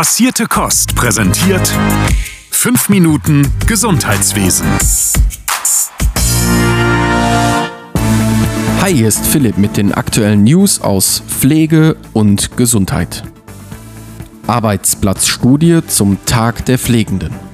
[0.00, 1.70] Passierte Kost präsentiert
[2.52, 4.66] 5 Minuten Gesundheitswesen.
[8.80, 13.24] Hi, hier ist Philipp mit den aktuellen News aus Pflege und Gesundheit.
[14.46, 17.49] Arbeitsplatzstudie zum Tag der Pflegenden.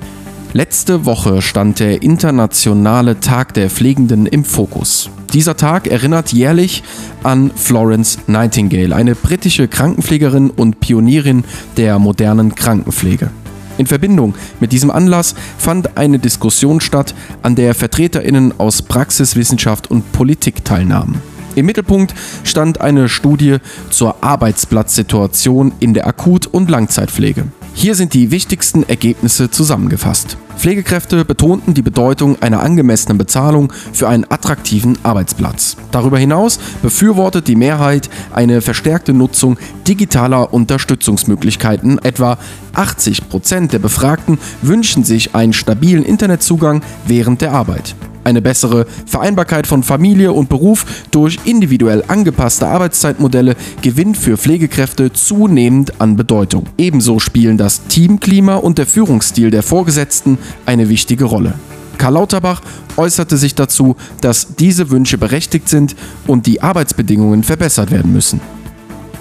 [0.57, 5.11] Letzte Woche stand der internationale Tag der Pflegenden im Fokus.
[5.35, 6.83] Dieser Tag erinnert jährlich
[7.23, 11.45] an Florence Nightingale, eine britische Krankenpflegerin und Pionierin
[11.77, 13.29] der modernen Krankenpflege.
[13.77, 20.11] In Verbindung mit diesem Anlass fand eine Diskussion statt, an der Vertreterinnen aus Praxiswissenschaft und
[20.13, 21.21] Politik teilnahmen.
[21.55, 23.59] Im Mittelpunkt stand eine Studie
[23.91, 27.45] zur Arbeitsplatzsituation in der Akut- und Langzeitpflege.
[27.75, 30.39] Hier sind die wichtigsten Ergebnisse zusammengefasst.
[30.57, 35.77] Pflegekräfte betonten die Bedeutung einer angemessenen Bezahlung für einen attraktiven Arbeitsplatz.
[35.91, 41.99] Darüber hinaus befürwortet die Mehrheit eine verstärkte Nutzung digitaler Unterstützungsmöglichkeiten.
[42.03, 42.39] Etwa
[42.75, 47.95] 80 Prozent der Befragten wünschen sich einen stabilen Internetzugang während der Arbeit.
[48.27, 56.01] Eine bessere Vereinbarkeit von Familie und Beruf durch individuell angepasste Arbeitszeitmodelle gewinnt für Pflegekräfte zunehmend
[56.01, 56.67] an Bedeutung.
[56.77, 61.55] Ebenso spielen das Teamklima und der Führungsstil der Vorgesetzten eine wichtige Rolle.
[61.99, 62.63] Karl Lauterbach
[62.97, 65.95] äußerte sich dazu, dass diese Wünsche berechtigt sind
[66.27, 68.41] und die Arbeitsbedingungen verbessert werden müssen.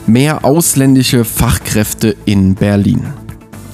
[0.08, 3.06] Mehr ausländische Fachkräfte in Berlin.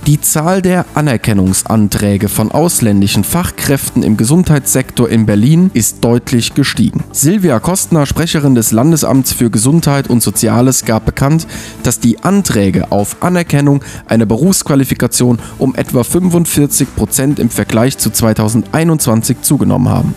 [0.08, 7.04] Die Zahl der Anerkennungsanträge von ausländischen Fachkräften im Gesundheitssektor in Berlin ist deutlich gestiegen.
[7.12, 11.46] Silvia Kostner, Sprecherin des Landesamts für Gesundheit und Soziales, gab bekannt,
[11.84, 19.42] dass die Anträge auf Anerkennung einer Berufsqualifikation um etwa 45 Prozent im Vergleich zu 2021
[19.44, 20.16] zugenommen haben.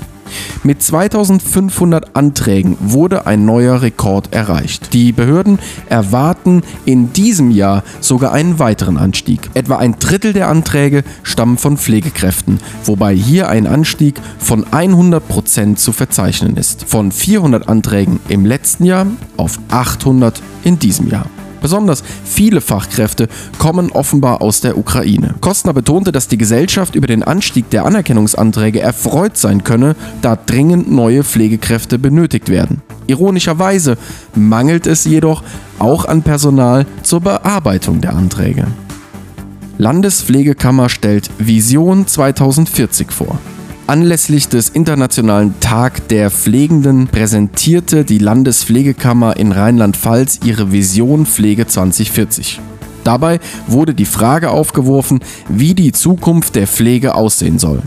[0.63, 4.93] Mit 2500 Anträgen wurde ein neuer Rekord erreicht.
[4.93, 9.51] Die Behörden erwarten in diesem Jahr sogar einen weiteren Anstieg.
[9.55, 15.79] Etwa ein Drittel der Anträge stammen von Pflegekräften, wobei hier ein Anstieg von 100 Prozent
[15.79, 16.85] zu verzeichnen ist.
[16.85, 19.07] Von 400 Anträgen im letzten Jahr
[19.37, 21.27] auf 800 in diesem Jahr.
[21.64, 23.27] Besonders viele Fachkräfte
[23.58, 25.35] kommen offenbar aus der Ukraine.
[25.41, 30.92] Kostner betonte, dass die Gesellschaft über den Anstieg der Anerkennungsanträge erfreut sein könne, da dringend
[30.92, 32.83] neue Pflegekräfte benötigt werden.
[33.07, 33.97] Ironischerweise
[34.35, 35.42] mangelt es jedoch
[35.79, 38.67] auch an Personal zur Bearbeitung der Anträge.
[39.79, 43.39] Landespflegekammer stellt Vision 2040 vor.
[43.86, 52.62] Anlässlich des Internationalen Tag der Pflegenden präsentierte die Landespflegekammer in Rheinland-Pfalz ihre Vision Pflege 2040.
[53.05, 57.83] Dabei wurde die Frage aufgeworfen, wie die Zukunft der Pflege aussehen soll.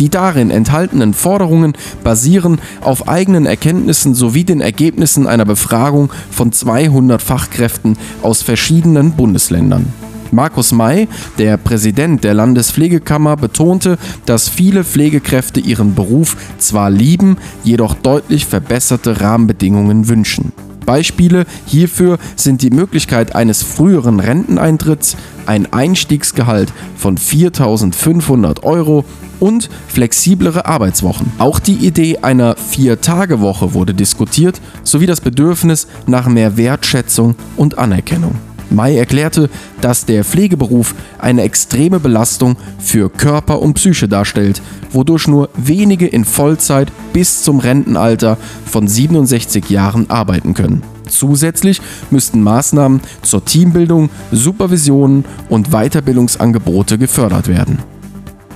[0.00, 7.20] Die darin enthaltenen Forderungen basieren auf eigenen Erkenntnissen sowie den Ergebnissen einer Befragung von 200
[7.20, 9.92] Fachkräften aus verschiedenen Bundesländern.
[10.34, 11.08] Markus May,
[11.38, 19.20] der Präsident der Landespflegekammer, betonte, dass viele Pflegekräfte ihren Beruf zwar lieben, jedoch deutlich verbesserte
[19.20, 20.52] Rahmenbedingungen wünschen.
[20.84, 29.04] Beispiele hierfür sind die Möglichkeit eines früheren Renteneintritts, ein Einstiegsgehalt von 4.500 Euro
[29.40, 31.32] und flexiblere Arbeitswochen.
[31.38, 38.34] Auch die Idee einer Vier-Tage-Woche wurde diskutiert, sowie das Bedürfnis nach mehr Wertschätzung und Anerkennung.
[38.74, 39.48] May erklärte,
[39.80, 46.24] dass der Pflegeberuf eine extreme Belastung für Körper und Psyche darstellt, wodurch nur wenige in
[46.24, 48.36] Vollzeit bis zum Rentenalter
[48.66, 50.82] von 67 Jahren arbeiten können.
[51.08, 51.80] Zusätzlich
[52.10, 57.78] müssten Maßnahmen zur Teambildung, Supervisionen und Weiterbildungsangebote gefördert werden.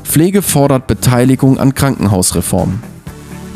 [0.05, 2.81] Pflege fordert Beteiligung an Krankenhausreformen.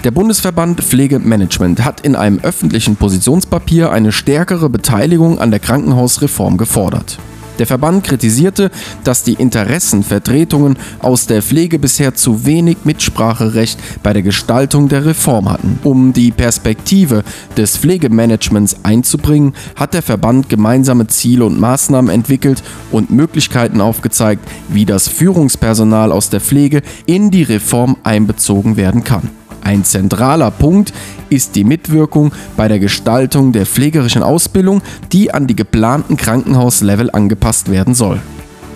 [0.05, 7.19] Der Bundesverband Pflegemanagement hat in einem öffentlichen Positionspapier eine stärkere Beteiligung an der Krankenhausreform gefordert.
[7.61, 8.73] Der Verband kritisierte,
[9.05, 15.49] dass die Interessenvertretungen aus der Pflege bisher zu wenig Mitspracherecht bei der Gestaltung der Reform
[15.49, 15.79] hatten.
[15.85, 17.23] Um die Perspektive
[17.57, 24.85] des Pflegemanagements einzubringen, hat der Verband gemeinsame Ziele und Maßnahmen entwickelt und Möglichkeiten aufgezeigt, wie
[24.85, 29.31] das Führungspersonal aus der Pflege in die Reform einbezogen werden kann.
[29.64, 30.93] Ein zentraler Punkt
[31.31, 34.82] ist die Mitwirkung bei der Gestaltung der pflegerischen Ausbildung,
[35.12, 38.20] die an die geplanten Krankenhauslevel angepasst werden soll.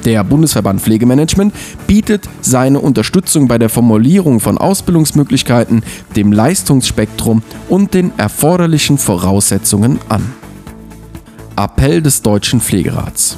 [0.04, 1.52] Der Bundesverband Pflegemanagement
[1.88, 5.82] bietet seine Unterstützung bei der Formulierung von Ausbildungsmöglichkeiten,
[6.14, 10.32] dem Leistungsspektrum und den erforderlichen Voraussetzungen an.
[11.56, 13.36] Appell des Deutschen Pflegerats.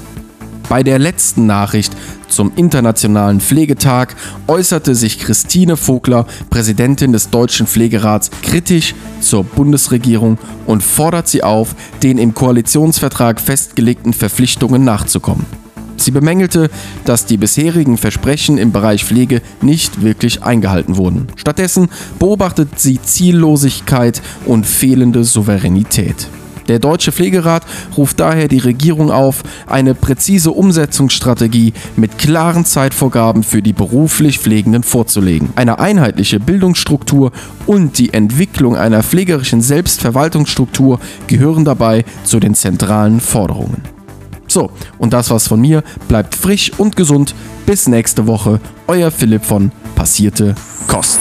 [0.69, 1.97] Bei der letzten Nachricht
[2.29, 4.15] zum Internationalen Pflegetag
[4.47, 10.37] äußerte sich Christine Vogler, Präsidentin des Deutschen Pflegerats, kritisch zur Bundesregierung
[10.67, 15.47] und fordert sie auf, den im Koalitionsvertrag festgelegten Verpflichtungen nachzukommen.
[15.97, 16.71] Sie bemängelte,
[17.05, 21.27] dass die bisherigen Versprechen im Bereich Pflege nicht wirklich eingehalten wurden.
[21.37, 21.89] Stattdessen
[22.19, 26.29] beobachtet sie Ziellosigkeit und fehlende Souveränität.
[26.69, 27.65] Der Deutsche Pflegerat
[27.97, 34.83] ruft daher die Regierung auf, eine präzise Umsetzungsstrategie mit klaren Zeitvorgaben für die beruflich Pflegenden
[34.83, 35.51] vorzulegen.
[35.57, 37.33] Eine einheitliche Bildungsstruktur
[37.67, 43.83] und die Entwicklung einer pflegerischen Selbstverwaltungsstruktur gehören dabei zu den zentralen Forderungen.
[44.47, 45.83] So, und das war's von mir.
[46.09, 47.35] Bleibt frisch und gesund.
[47.67, 48.61] Bis nächste Woche.
[48.87, 50.55] Euer Philipp von Passierte
[50.87, 51.21] Kost.